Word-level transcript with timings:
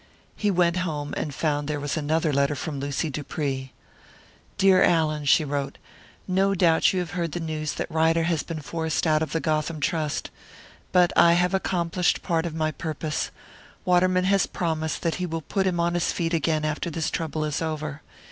He 0.35 0.49
went 0.49 0.77
home 0.77 1.13
and 1.15 1.31
found 1.31 1.67
there 1.67 1.79
another 1.95 2.33
letter 2.33 2.55
from 2.55 2.79
Lucy 2.79 3.11
Dupree. 3.11 3.71
"Dear 4.57 4.81
Allan," 4.81 5.25
she 5.25 5.45
wrote. 5.45 5.77
"No 6.27 6.55
doubt 6.55 6.91
you 6.91 6.99
have 7.01 7.11
heard 7.11 7.33
the 7.33 7.39
news 7.39 7.73
that 7.73 7.91
Ryder 7.91 8.23
has 8.23 8.41
been 8.41 8.61
forced 8.61 9.05
out 9.05 9.21
of 9.21 9.31
the 9.31 9.39
Gotham 9.39 9.79
Trust. 9.79 10.31
But 10.91 11.13
I 11.15 11.33
have 11.33 11.53
accomplished 11.53 12.23
part 12.23 12.47
of 12.47 12.55
my 12.55 12.71
purpose 12.71 13.29
Waterman 13.85 14.23
has 14.25 14.47
promised 14.47 15.03
that 15.03 15.15
he 15.21 15.27
will 15.27 15.41
put 15.41 15.67
him 15.67 15.79
on 15.79 15.93
his 15.93 16.11
feet 16.11 16.33
again 16.33 16.65
after 16.65 16.89
this 16.89 17.11
trouble 17.11 17.45
is 17.45 17.61
over. 17.61 18.01